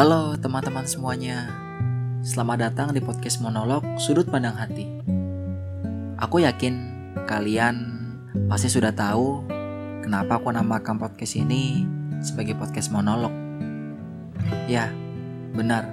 [0.00, 1.52] Halo teman-teman semuanya,
[2.24, 4.88] selamat datang di podcast monolog Sudut Pandang Hati.
[6.16, 6.72] Aku yakin
[7.28, 7.76] kalian
[8.48, 9.44] pasti sudah tahu
[10.00, 11.84] kenapa aku namakan podcast ini
[12.24, 13.28] sebagai podcast monolog.
[14.72, 14.88] Ya,
[15.52, 15.84] benar,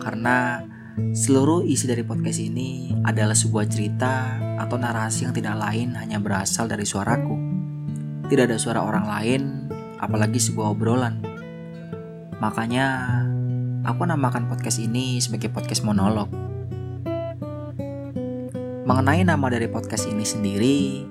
[0.00, 0.64] karena
[1.12, 6.64] seluruh isi dari podcast ini adalah sebuah cerita atau narasi yang tidak lain hanya berasal
[6.64, 7.36] dari suaraku.
[8.24, 9.42] Tidak ada suara orang lain,
[10.00, 11.20] apalagi sebuah obrolan.
[12.40, 13.20] Makanya,
[13.84, 16.28] aku namakan podcast ini sebagai podcast monolog.
[18.84, 21.06] Mengenai nama dari podcast ini sendiri,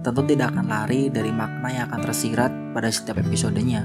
[0.00, 3.84] tentu tidak akan lari dari makna yang akan tersirat pada setiap episodenya.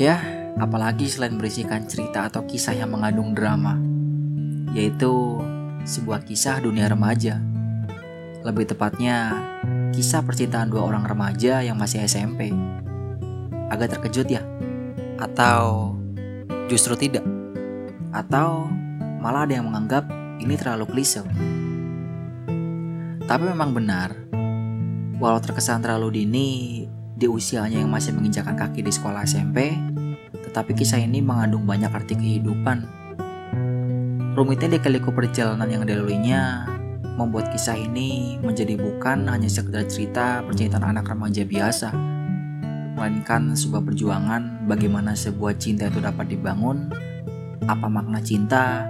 [0.00, 0.18] Ya,
[0.58, 3.76] apalagi selain berisikan cerita atau kisah yang mengandung drama,
[4.74, 5.40] yaitu
[5.84, 7.38] sebuah kisah dunia remaja.
[8.40, 9.36] Lebih tepatnya,
[9.92, 12.50] kisah percintaan dua orang remaja yang masih SMP.
[13.68, 14.42] Agak terkejut ya?
[15.20, 15.99] Atau
[16.70, 17.26] justru tidak?
[18.14, 18.70] Atau
[19.18, 20.06] malah ada yang menganggap
[20.38, 21.26] ini terlalu klise?
[23.26, 24.14] Tapi memang benar,
[25.18, 26.48] walau terkesan terlalu dini
[27.18, 29.74] di usianya yang masih menginjakan kaki di sekolah SMP,
[30.46, 32.86] tetapi kisah ini mengandung banyak arti kehidupan.
[34.38, 36.70] Rumitnya dikaliku perjalanan yang dilaluinya
[37.18, 41.92] membuat kisah ini menjadi bukan hanya sekedar cerita percintaan anak remaja biasa,
[42.96, 46.86] melainkan sebuah perjuangan bagaimana sebuah cinta itu dapat dibangun,
[47.66, 48.86] apa makna cinta,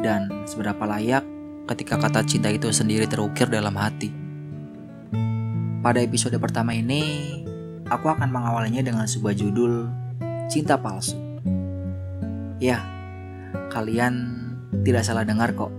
[0.00, 1.20] dan seberapa layak
[1.68, 4.08] ketika kata cinta itu sendiri terukir dalam hati.
[5.84, 7.44] Pada episode pertama ini,
[7.92, 9.92] aku akan mengawalinya dengan sebuah judul
[10.48, 11.20] Cinta Palsu.
[12.56, 12.80] Ya,
[13.68, 14.32] kalian
[14.80, 15.70] tidak salah dengar kok.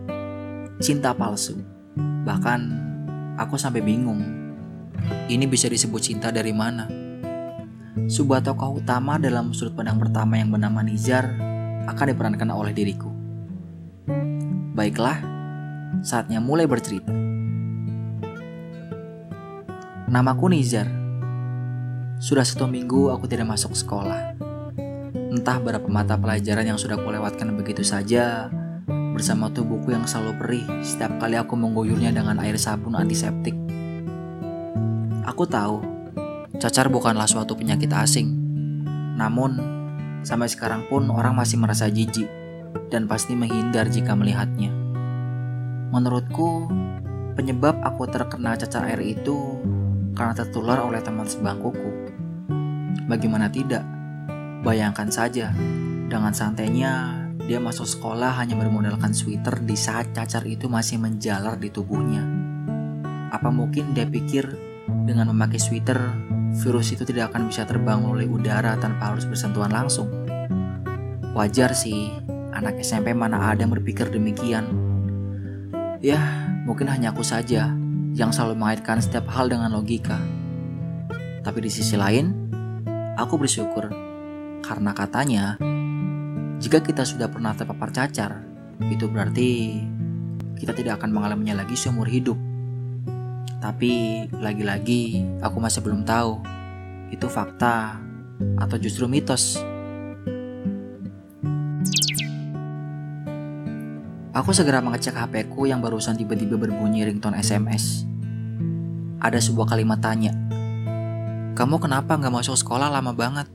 [0.79, 1.59] Cinta palsu.
[1.97, 2.59] Bahkan
[3.35, 4.21] aku sampai bingung.
[5.27, 7.08] Ini bisa disebut cinta dari mana?
[8.07, 11.27] Sebuah tokoh utama dalam sudut pandang pertama yang bernama Nizar
[11.89, 13.11] akan diperankan oleh diriku.
[14.77, 15.19] Baiklah,
[16.05, 17.11] saatnya mulai bercerita.
[20.07, 20.87] Namaku Nizar.
[22.23, 24.33] Sudah satu minggu aku tidak masuk sekolah.
[25.11, 28.49] Entah berapa mata pelajaran yang sudah kulewatkan begitu saja
[29.13, 33.53] bersama tubuhku yang selalu perih setiap kali aku mengguyurnya dengan air sabun antiseptik.
[35.27, 35.98] Aku tahu
[36.59, 38.35] Cacar bukanlah suatu penyakit asing.
[39.15, 39.63] Namun,
[40.27, 42.27] sampai sekarang pun orang masih merasa jijik
[42.91, 44.67] dan pasti menghindar jika melihatnya.
[45.95, 46.67] Menurutku,
[47.39, 49.55] penyebab aku terkena cacar air itu
[50.11, 52.11] karena tertular oleh teman sebangkuku.
[53.07, 53.87] Bagaimana tidak?
[54.59, 55.55] Bayangkan saja,
[56.11, 61.71] dengan santainya dia masuk sekolah hanya bermodalkan sweater di saat cacar itu masih menjalar di
[61.71, 62.27] tubuhnya.
[63.31, 64.59] Apa mungkin dia pikir
[65.07, 70.09] dengan memakai sweater virus itu tidak akan bisa terbang melalui udara tanpa harus bersentuhan langsung.
[71.37, 72.09] Wajar sih,
[72.55, 74.65] anak SMP mana ada yang berpikir demikian.
[76.01, 76.17] Ya,
[76.65, 77.69] mungkin hanya aku saja
[78.17, 80.17] yang selalu mengaitkan setiap hal dengan logika.
[81.45, 82.33] Tapi di sisi lain,
[83.15, 83.91] aku bersyukur
[84.65, 85.55] karena katanya,
[86.59, 88.43] jika kita sudah pernah terpapar cacar,
[88.89, 89.79] itu berarti
[90.59, 92.48] kita tidak akan mengalaminya lagi seumur hidup.
[93.59, 96.39] Tapi lagi-lagi aku masih belum tahu
[97.11, 97.99] itu fakta
[98.55, 99.59] atau justru mitos.
[104.31, 108.07] Aku segera mengecek HP ku yang barusan tiba-tiba berbunyi ringtone SMS.
[109.19, 110.31] Ada sebuah kalimat tanya.
[111.59, 113.51] Kamu kenapa nggak masuk sekolah lama banget?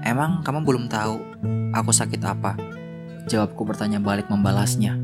[0.00, 1.20] Emang kamu belum tahu
[1.76, 2.56] aku sakit apa?
[3.28, 4.96] Jawabku bertanya balik membalasnya.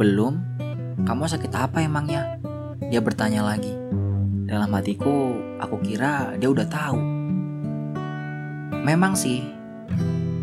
[0.00, 0.40] Belum,
[1.04, 2.40] kamu sakit apa emangnya?
[2.88, 3.74] Dia bertanya lagi.
[4.46, 7.00] Dalam hatiku, aku kira dia udah tahu.
[8.86, 9.42] Memang sih,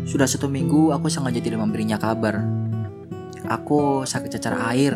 [0.04, 2.44] sudah satu minggu aku sengaja tidak memberinya kabar.
[3.48, 4.94] Aku sakit cacar air,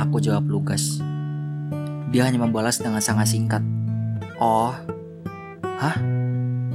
[0.00, 0.98] aku jawab lugas.
[2.10, 3.60] Dia hanya membalas dengan sangat singkat.
[4.40, 4.72] Oh,
[5.62, 5.96] hah?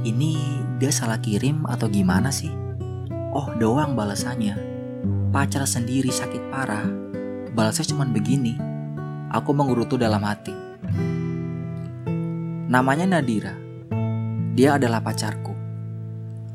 [0.02, 0.32] Ini
[0.82, 2.50] dia salah kirim atau gimana sih?
[3.34, 4.54] Oh doang balasannya.
[5.34, 6.84] Pacar sendiri sakit parah,
[7.52, 8.56] Balasnya cuma begini.
[9.28, 10.56] Aku mengurutu dalam hati.
[12.72, 13.52] Namanya Nadira.
[14.56, 15.52] Dia adalah pacarku.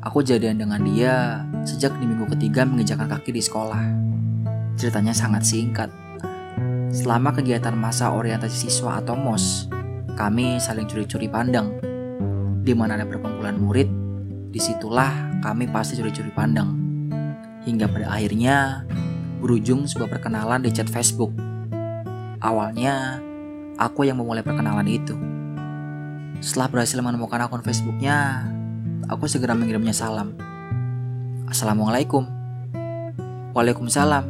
[0.02, 3.82] Aku jadian dengan dia sejak di minggu ketiga menginjakan kaki di sekolah.
[4.74, 5.90] Ceritanya sangat singkat.
[6.90, 9.70] Selama kegiatan masa orientasi siswa atau MOS,
[10.18, 11.78] kami saling curi-curi pandang.
[12.66, 13.86] Di mana ada perkumpulan murid,
[14.50, 16.74] di situlah kami pasti curi-curi pandang.
[17.62, 18.82] Hingga pada akhirnya
[19.38, 21.30] berujung sebuah perkenalan di chat Facebook.
[22.38, 23.22] Awalnya,
[23.78, 25.14] aku yang memulai perkenalan itu.
[26.38, 28.46] Setelah berhasil menemukan akun Facebooknya,
[29.10, 30.34] aku segera mengirimnya salam.
[31.50, 32.26] Assalamualaikum.
[33.54, 34.24] Waalaikumsalam.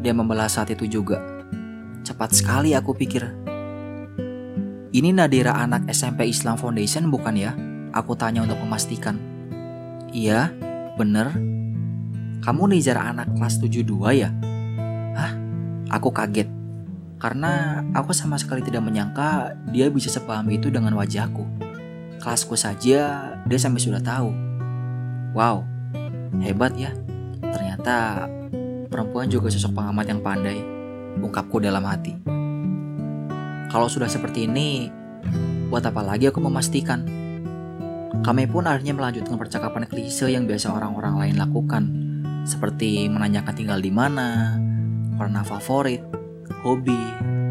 [0.00, 1.20] Dia membalas saat itu juga.
[2.04, 3.24] Cepat sekali aku pikir.
[4.94, 7.52] Ini Nadira anak SMP Islam Foundation bukan ya?
[7.90, 9.18] Aku tanya untuk memastikan.
[10.14, 10.54] Iya,
[10.94, 11.34] bener.
[12.44, 14.28] Kamu Nizar anak kelas 72 ya?
[15.16, 15.32] Hah?
[15.96, 16.44] Aku kaget.
[17.16, 21.40] Karena aku sama sekali tidak menyangka dia bisa sepaham itu dengan wajahku.
[22.20, 24.28] Kelasku saja dia sampai sudah tahu.
[25.32, 25.64] Wow,
[26.44, 26.92] hebat ya.
[27.40, 28.28] Ternyata
[28.92, 30.60] perempuan juga sosok pengamat yang pandai.
[31.16, 32.12] Ungkapku dalam hati.
[33.72, 34.92] Kalau sudah seperti ini,
[35.72, 37.08] buat apa lagi aku memastikan?
[38.20, 42.03] Kami pun akhirnya melanjutkan percakapan klise yang biasa orang-orang lain lakukan,
[42.44, 44.60] seperti menanyakan tinggal di mana,
[45.16, 46.04] warna favorit,
[46.60, 47.00] hobi,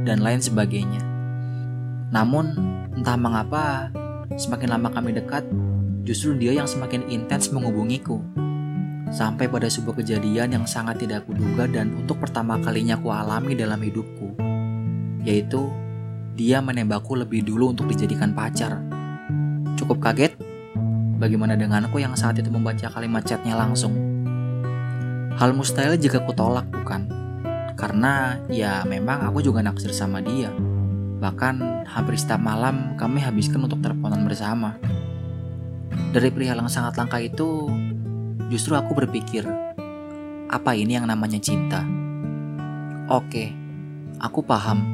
[0.05, 1.01] dan lain sebagainya.
[2.13, 2.53] Namun,
[2.93, 3.89] entah mengapa,
[4.37, 5.41] semakin lama kami dekat,
[6.05, 8.21] justru dia yang semakin intens menghubungiku.
[9.09, 13.81] Sampai pada sebuah kejadian yang sangat tidak kuduga dan untuk pertama kalinya ku alami dalam
[13.81, 14.37] hidupku.
[15.25, 15.69] Yaitu,
[16.33, 18.81] dia menembakku lebih dulu untuk dijadikan pacar.
[19.77, 20.33] Cukup kaget?
[21.17, 24.12] Bagaimana denganku yang saat itu membaca kalimat chatnya langsung?
[25.33, 27.09] Hal mustahil jika kutolak, bukan?
[27.73, 30.53] Karena ya memang aku juga naksir sama dia.
[31.17, 34.77] Bahkan hampir setiap malam kami habiskan untuk teleponan bersama.
[36.13, 37.65] Dari perihal yang sangat langka itu,
[38.53, 39.41] justru aku berpikir,
[40.53, 41.81] apa ini yang namanya cinta?
[43.09, 43.49] Oke,
[44.21, 44.85] aku paham.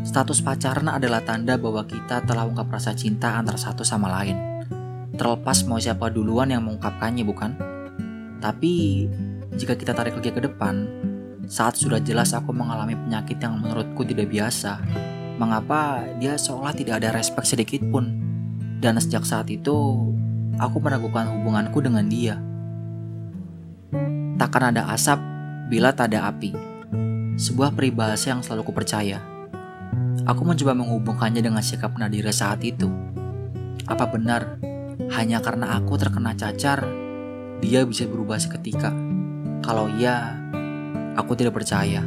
[0.00, 4.64] Status pacaran adalah tanda bahwa kita telah ungkap rasa cinta antara satu sama lain.
[5.12, 7.52] Terlepas mau siapa duluan yang mengungkapkannya, bukan?
[8.40, 9.06] Tapi,
[9.54, 10.90] jika kita tarik lagi ke depan,
[11.46, 14.82] saat sudah jelas aku mengalami penyakit yang menurutku tidak biasa,
[15.38, 18.10] mengapa dia seolah tidak ada respek sedikit pun?
[18.82, 20.10] Dan sejak saat itu,
[20.58, 22.36] aku meragukan hubunganku dengan dia.
[24.34, 25.22] Takkan ada asap
[25.70, 26.50] bila tak ada api.
[27.38, 29.22] Sebuah peribahasa yang selalu kupercaya.
[30.26, 32.90] Aku mencoba menghubungkannya dengan sikap Nadira saat itu.
[33.86, 34.58] Apa benar
[35.14, 36.82] hanya karena aku terkena cacar,
[37.60, 39.03] dia bisa berubah seketika?
[39.64, 40.44] Kalau iya,
[41.14, 42.02] Aku tidak percaya.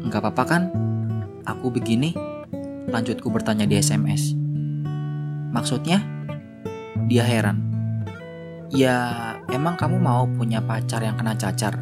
[0.00, 0.62] Enggak apa-apa kan?
[1.44, 2.16] Aku begini?
[2.88, 4.32] Lanjutku bertanya di SMS.
[5.52, 6.00] Maksudnya?
[7.04, 7.68] Dia heran.
[8.72, 11.76] Ya, emang kamu mau punya pacar yang kena cacar?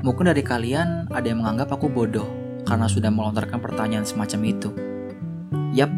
[0.00, 2.28] Mungkin dari kalian ada yang menganggap aku bodoh
[2.64, 4.72] karena sudah melontarkan pertanyaan semacam itu.
[5.76, 5.92] Yap,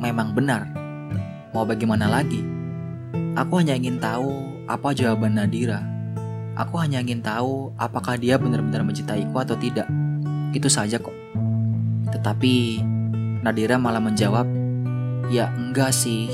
[0.00, 0.64] memang benar.
[1.52, 2.40] Mau bagaimana lagi?
[3.36, 5.95] Aku hanya ingin tahu apa jawaban Nadira
[6.56, 9.84] Aku hanya ingin tahu apakah dia benar-benar mencintaiku atau tidak.
[10.56, 11.12] Itu saja kok.
[12.08, 12.80] Tetapi
[13.44, 14.48] Nadira malah menjawab,
[15.28, 16.32] "Ya enggak sih."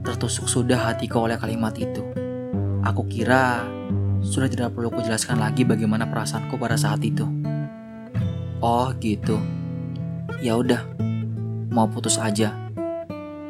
[0.00, 2.00] Tertusuk sudah hatiku oleh kalimat itu.
[2.80, 3.68] Aku kira
[4.24, 7.28] sudah tidak perlu kujelaskan lagi bagaimana perasaanku pada saat itu.
[8.64, 9.36] Oh, gitu.
[10.40, 10.88] Ya udah,
[11.68, 12.56] mau putus aja.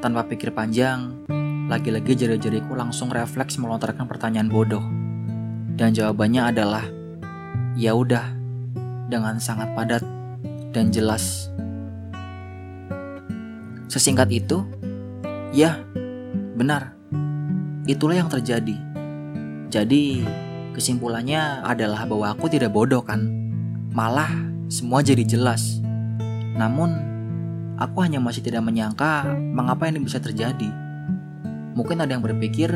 [0.02, 1.22] Tanpa pikir panjang,
[1.70, 4.97] lagi-lagi jari-jariku langsung refleks melontarkan pertanyaan bodoh.
[5.78, 6.82] Dan jawabannya adalah
[7.78, 8.34] ya udah
[9.06, 10.02] dengan sangat padat
[10.74, 11.54] dan jelas.
[13.86, 14.66] Sesingkat itu,
[15.54, 15.78] ya,
[16.58, 16.98] benar.
[17.86, 18.74] Itulah yang terjadi.
[19.70, 20.26] Jadi,
[20.74, 23.30] kesimpulannya adalah bahwa aku tidak bodoh kan.
[23.94, 24.28] Malah
[24.66, 25.78] semua jadi jelas.
[26.58, 26.90] Namun,
[27.78, 30.68] aku hanya masih tidak menyangka mengapa ini bisa terjadi.
[31.78, 32.74] Mungkin ada yang berpikir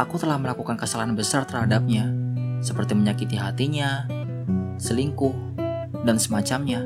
[0.00, 2.15] aku telah melakukan kesalahan besar terhadapnya,
[2.60, 4.08] seperti menyakiti hatinya,
[4.80, 5.34] selingkuh,
[6.04, 6.84] dan semacamnya.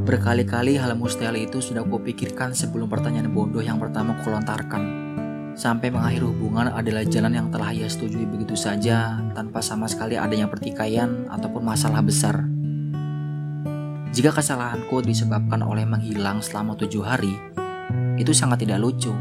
[0.00, 5.10] Berkali-kali hal mustahil itu sudah kupikirkan sebelum pertanyaan bodoh yang pertama kulontarkan.
[5.58, 10.46] Sampai mengakhiri hubungan adalah jalan yang telah ia setujui begitu saja tanpa sama sekali adanya
[10.46, 12.46] pertikaian ataupun masalah besar.
[14.10, 17.34] Jika kesalahanku disebabkan oleh menghilang selama tujuh hari,
[18.16, 19.12] itu sangat tidak lucu.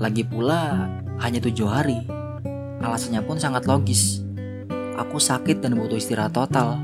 [0.00, 0.90] Lagi pula,
[1.22, 2.02] hanya tujuh hari
[2.84, 4.23] Alasannya pun sangat logis.
[4.94, 6.78] Aku sakit dan butuh istirahat total.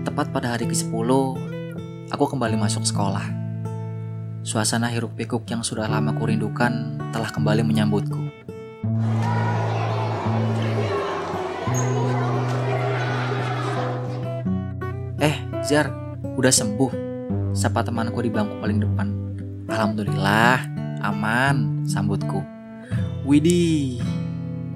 [0.00, 1.10] Tepat pada hari ke-10,
[2.08, 3.28] aku kembali masuk sekolah.
[4.40, 8.32] Suasana hiruk pikuk yang sudah lama kurindukan telah kembali menyambutku.
[15.20, 15.92] Eh, Zar,
[16.40, 16.92] udah sembuh.
[17.52, 19.08] Sapa temanku di bangku paling depan.
[19.68, 20.64] Alhamdulillah,
[21.04, 22.40] aman, sambutku.
[23.28, 24.00] Widih,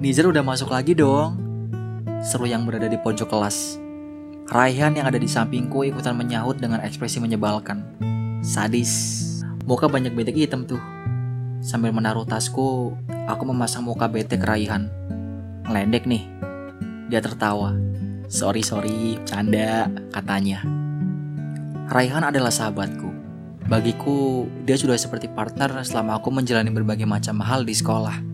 [0.03, 1.39] Nizar udah masuk lagi dong.
[2.19, 3.79] Seru yang berada di pojok kelas.
[4.51, 7.87] Raihan yang ada di sampingku ikutan menyahut dengan ekspresi menyebalkan.
[8.43, 8.91] Sadis.
[9.63, 10.83] Muka banyak betek hitam tuh.
[11.63, 12.91] Sambil menaruh tasku,
[13.31, 14.91] Aku memasang muka bete ke Raihan.
[15.71, 16.27] Ngelendek nih.
[17.07, 17.71] Dia tertawa.
[18.27, 20.67] Sorry, sorry, canda, katanya.
[21.87, 23.07] Raihan adalah sahabatku.
[23.71, 28.32] Bagiku, dia sudah seperti partner selama aku menjalani berbagai macam hal di sekolah.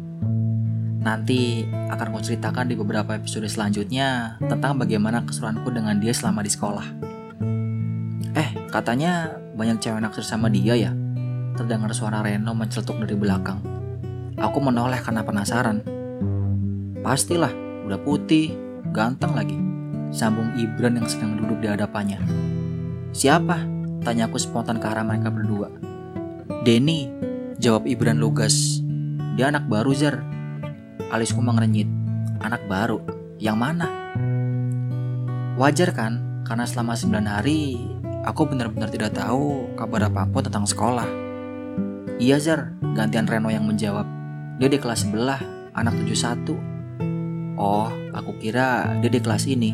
[0.99, 6.51] Nanti akan aku ceritakan di beberapa episode selanjutnya tentang bagaimana keseruanku dengan dia selama di
[6.51, 6.87] sekolah.
[8.35, 10.91] Eh, katanya banyak cewek naksir sama dia ya?
[11.55, 13.63] Terdengar suara Reno mencelutuk dari belakang.
[14.35, 15.83] Aku menoleh karena penasaran.
[16.99, 17.51] Pastilah,
[17.87, 18.51] udah putih,
[18.91, 19.55] ganteng lagi.
[20.11, 22.19] Sambung Ibran yang sedang duduk di hadapannya.
[23.15, 23.55] Siapa?
[24.03, 25.71] Tanya aku spontan ke arah mereka berdua.
[26.67, 27.07] Denny,
[27.55, 28.83] jawab Ibran lugas.
[29.39, 30.28] Dia anak baru, Zer.
[31.09, 31.89] Alisku mengerenyit.
[32.37, 33.01] Anak baru?
[33.41, 33.87] Yang mana?
[35.57, 36.45] Wajar kan?
[36.45, 37.81] Karena selama 9 hari,
[38.21, 41.09] aku benar-benar tidak tahu kabar apa-apa tentang sekolah.
[42.21, 44.05] Iya Zar, gantian Reno yang menjawab.
[44.61, 45.41] Dia di kelas sebelah,
[45.73, 47.57] anak 71.
[47.57, 49.73] Oh, aku kira dia di kelas ini,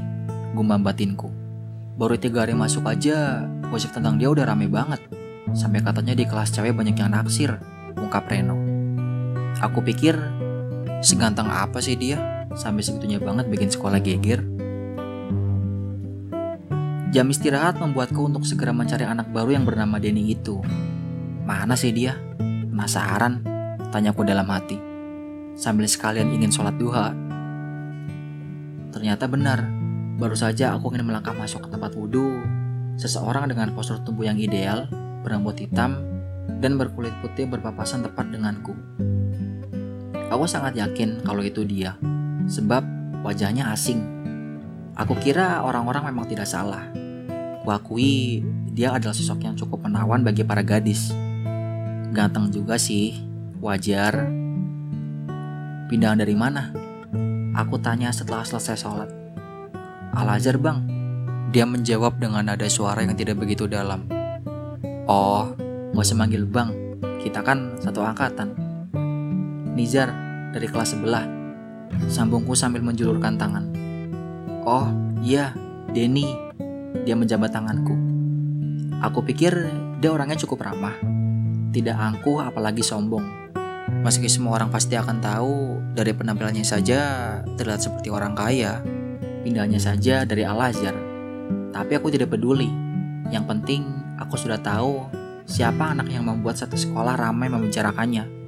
[0.56, 1.28] gumam batinku.
[2.00, 5.04] Baru tiga hari masuk aja, gosip tentang dia udah rame banget.
[5.52, 7.60] Sampai katanya di kelas cewek banyak yang naksir,
[8.00, 8.56] ungkap Reno.
[9.64, 10.20] Aku pikir,
[11.04, 12.48] seganteng apa sih dia?
[12.56, 14.46] Sampai segitunya banget bikin sekolah geger.
[17.16, 20.60] Jam istirahat membuatku untuk segera mencari anak baru yang bernama Denny itu.
[21.48, 22.20] Mana sih dia?
[22.72, 23.40] Penasaran?
[23.88, 24.76] Tanyaku dalam hati.
[25.56, 27.16] Sambil sekalian ingin sholat duha.
[28.92, 29.64] Ternyata benar.
[30.20, 32.44] Baru saja aku ingin melangkah masuk ke tempat wudhu.
[33.00, 34.88] Seseorang dengan postur tubuh yang ideal,
[35.24, 36.04] berambut hitam,
[36.60, 38.76] dan berkulit putih berpapasan tepat denganku.
[40.36, 41.96] Aku sangat yakin kalau itu dia,
[42.52, 42.84] sebab
[43.24, 44.04] wajahnya asing.
[44.92, 46.92] Aku kira orang-orang memang tidak salah.
[47.64, 48.44] Kuakui
[48.76, 51.16] dia adalah sosok yang cukup menawan bagi para gadis.
[52.12, 53.16] Ganteng juga sih,
[53.64, 54.28] wajar.
[55.88, 56.76] Pindahan dari mana?
[57.56, 59.08] Aku tanya setelah selesai sholat.
[60.20, 60.84] Al-Azhar bang.
[61.56, 64.04] Dia menjawab dengan nada suara yang tidak begitu dalam.
[65.08, 65.56] Oh,
[65.96, 66.76] gak usah manggil bang.
[67.24, 68.52] Kita kan satu angkatan.
[69.76, 70.25] Nizar,
[70.56, 71.28] dari kelas sebelah.
[72.08, 73.68] Sambungku sambil menjulurkan tangan.
[74.64, 74.88] Oh,
[75.20, 75.52] iya,
[75.92, 76.32] Denny.
[77.04, 77.94] Dia menjabat tanganku.
[79.04, 79.52] Aku pikir
[80.00, 80.96] dia orangnya cukup ramah
[81.76, 83.52] tidak angkuh apalagi sombong.
[84.00, 85.56] Meski semua orang pasti akan tahu
[85.92, 87.00] dari penampilannya saja
[87.60, 88.80] terlihat seperti orang kaya,
[89.44, 90.96] pindahnya saja dari Al-Azhar.
[91.76, 92.72] Tapi aku tidak peduli.
[93.28, 93.82] Yang penting
[94.16, 95.04] aku sudah tahu
[95.44, 98.45] siapa anak yang membuat satu sekolah ramai membicarakannya.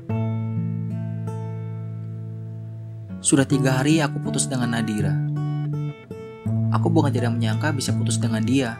[3.27, 5.11] Sudah tiga hari aku putus dengan Nadira.
[6.71, 8.79] Aku bukan tidak menyangka bisa putus dengan dia,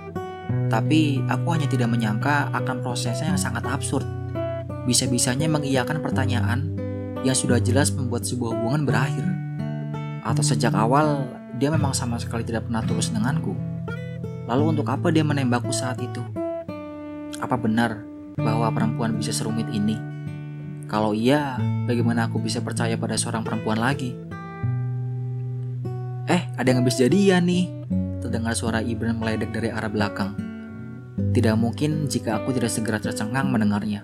[0.71, 4.07] tapi aku hanya tidak menyangka akan prosesnya yang sangat absurd
[4.87, 6.79] bisa-bisanya mengiyakan pertanyaan
[7.27, 9.27] yang sudah jelas membuat sebuah hubungan berakhir.
[10.23, 11.27] Atau sejak awal
[11.59, 13.51] dia memang sama sekali tidak pernah tulus denganku.
[14.47, 16.23] Lalu untuk apa dia menembakku saat itu?
[17.43, 17.99] Apa benar
[18.39, 19.99] bahwa perempuan bisa serumit ini?
[20.87, 24.15] Kalau iya, bagaimana aku bisa percaya pada seorang perempuan lagi?
[26.27, 27.71] Eh, ada yang habis jadian nih.
[28.19, 30.35] Terdengar suara Ibran meledek dari arah belakang.
[31.31, 34.03] Tidak mungkin jika aku tidak segera tercengang mendengarnya.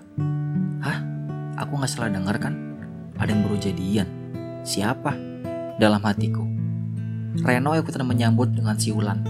[0.80, 1.04] Hah?
[1.60, 2.56] Aku gak salah dengar kan?
[3.20, 4.08] Ada yang baru jadian.
[4.64, 5.12] Siapa?
[5.76, 6.48] Dalam hatiku.
[7.44, 9.20] Reno ikutan menyambut dengan siulan.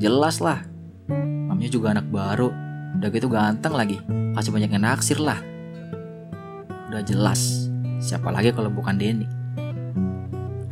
[0.00, 0.64] Jelas lah.
[1.12, 2.48] Namanya juga anak baru.
[2.96, 4.00] Udah gitu ganteng lagi.
[4.32, 5.36] Pasti banyak yang naksir lah.
[6.88, 7.68] Udah jelas.
[8.00, 9.43] Siapa lagi kalau bukan Denny?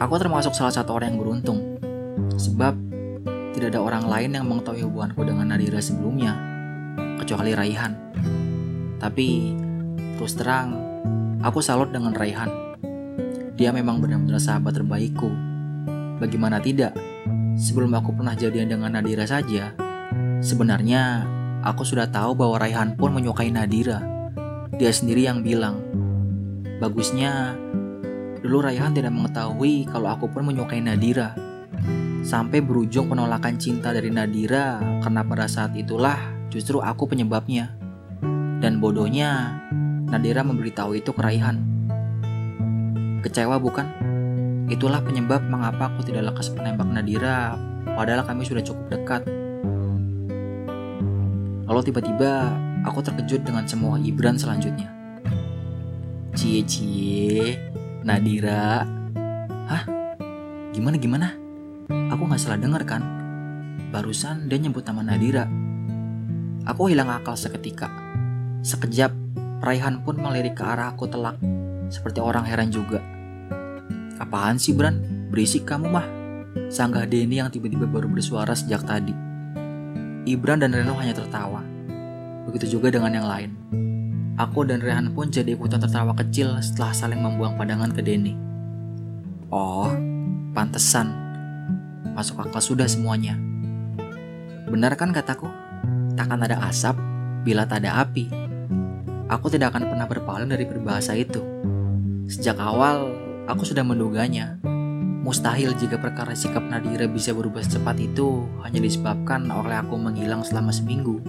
[0.02, 1.78] Aku termasuk salah satu orang yang beruntung.
[2.35, 2.75] Sebab
[3.54, 6.35] tidak ada orang lain yang mengetahui hubunganku dengan Nadira sebelumnya.
[7.23, 7.94] Kecuali Raihan.
[8.99, 9.54] Tapi
[10.18, 10.75] terus terang,
[11.38, 12.50] aku salut dengan Raihan.
[13.54, 15.30] Dia memang benar-benar sahabat terbaikku.
[16.18, 16.99] Bagaimana tidak?
[17.54, 19.71] Sebelum aku pernah jadian dengan Nadira saja,
[20.42, 21.23] sebenarnya
[21.62, 24.02] aku sudah tahu bahwa Raihan pun menyukai Nadira.
[24.75, 25.78] Dia sendiri yang bilang,
[26.82, 27.54] bagusnya
[28.43, 31.39] dulu Raihan tidak mengetahui kalau aku pun menyukai Nadira.
[32.27, 36.19] Sampai berujung penolakan cinta dari Nadira karena pada saat itulah
[36.51, 37.71] justru aku penyebabnya.
[38.63, 39.59] Dan bodohnya,
[40.11, 41.59] Nadira memberitahu itu ke Raihan.
[43.23, 43.87] Kecewa bukan?
[44.71, 47.59] Itulah penyebab mengapa aku tidak lekas menembak Nadira,
[47.95, 49.23] padahal kami sudah cukup dekat.
[51.67, 52.55] Lalu tiba-tiba,
[52.87, 54.91] aku terkejut dengan semua Ibran selanjutnya.
[56.39, 57.59] Cie-cie,
[58.02, 58.82] Nadira.
[59.71, 59.82] Hah?
[60.75, 61.28] Gimana gimana?
[62.11, 63.02] Aku gak salah dengar kan?
[63.94, 65.47] Barusan dia nyebut nama Nadira.
[66.66, 67.90] Aku hilang akal seketika.
[68.62, 69.14] Sekejap,
[69.62, 71.38] Raihan pun melirik ke arah aku telak,
[71.90, 72.99] seperti orang heran juga.
[74.18, 74.99] Apaan sih Bran?
[75.30, 76.06] Berisik kamu mah.
[76.71, 79.14] Sanggah Denny yang tiba-tiba baru bersuara sejak tadi.
[80.26, 81.62] Ibran dan Reno hanya tertawa.
[82.50, 83.50] Begitu juga dengan yang lain.
[84.41, 88.33] Aku dan Rehan pun jadi ikutan tertawa kecil setelah saling membuang pandangan ke Denny.
[89.53, 89.93] Oh,
[90.57, 91.12] pantesan.
[92.17, 93.37] Masuk akal sudah semuanya.
[94.73, 95.53] Benar kan kataku?
[96.17, 96.97] Takkan ada asap
[97.45, 98.33] bila tak ada api.
[99.29, 101.45] Aku tidak akan pernah berpaling dari berbahasa itu.
[102.25, 103.12] Sejak awal,
[103.45, 104.57] aku sudah menduganya.
[105.23, 110.73] Mustahil jika perkara sikap Nadira bisa berubah secepat itu hanya disebabkan oleh aku menghilang selama
[110.73, 111.21] seminggu.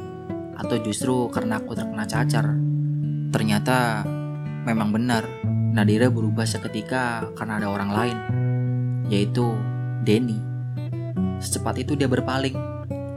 [0.56, 2.63] Atau justru karena aku terkena cacar.
[3.34, 4.06] Ternyata
[4.62, 5.26] memang benar,
[5.74, 8.18] Nadira berubah seketika karena ada orang lain,
[9.10, 9.58] yaitu
[10.06, 10.38] Denny.
[11.42, 12.54] Secepat itu dia berpaling.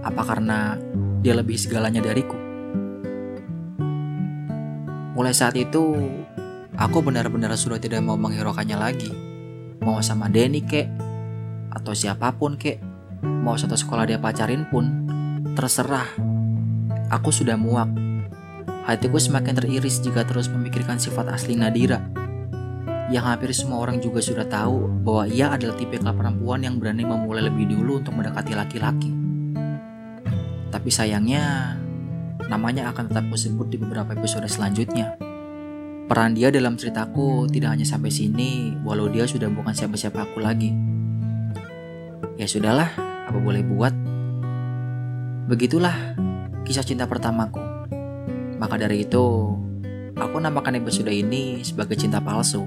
[0.01, 0.81] Apa karena
[1.21, 2.33] dia lebih segalanya dariku?
[5.13, 5.85] Mulai saat itu,
[6.81, 9.13] aku benar-benar sudah tidak mau menghiraukannya lagi.
[9.85, 10.89] Mau sama Denny kek,
[11.69, 12.81] atau siapa pun kek,
[13.21, 15.05] mau satu sekolah dia pacarin pun,
[15.53, 16.09] terserah.
[17.13, 18.06] Aku sudah muak
[18.87, 21.99] Hatiku semakin teriris jika terus memikirkan sifat asli Nadira.
[23.11, 27.51] Yang hampir semua orang juga sudah tahu bahwa ia adalah tipe perempuan yang berani memulai
[27.51, 29.11] lebih dulu untuk mendekati laki-laki.
[30.71, 31.75] Tapi sayangnya,
[32.47, 35.19] namanya akan tetap kusebut di beberapa episode selanjutnya.
[36.07, 40.71] Peran dia dalam ceritaku tidak hanya sampai sini, walau dia sudah bukan siapa-siapa aku lagi.
[42.39, 42.95] Ya sudahlah,
[43.27, 43.91] apa boleh buat.
[45.51, 46.15] Begitulah
[46.63, 47.66] kisah cinta pertamaku.
[48.67, 49.55] Maka dari itu,
[50.19, 52.67] aku namakan episode ini sebagai cinta palsu.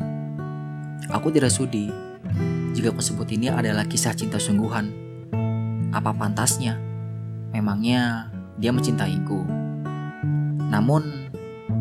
[1.12, 1.92] Aku tidak sudi
[2.72, 4.96] jika aku sebut ini adalah kisah cinta sungguhan.
[5.92, 6.80] Apa pantasnya?
[7.52, 9.44] Memangnya dia mencintaiku.
[10.72, 11.04] Namun,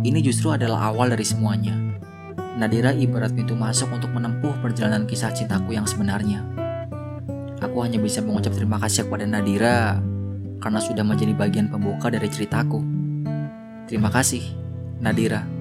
[0.03, 1.79] ini justru adalah awal dari semuanya.
[2.59, 6.43] Nadira ibarat pintu masuk untuk menempuh perjalanan kisah cintaku yang sebenarnya.
[7.63, 10.03] Aku hanya bisa mengucap terima kasih kepada Nadira
[10.59, 12.98] karena sudah menjadi bagian pembuka dari ceritaku.
[13.89, 14.45] Terima kasih,
[15.01, 15.58] Nadira.